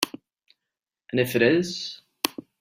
And 1.11 1.19
if 1.19 1.35
it 1.35 1.43
is? 1.43 2.01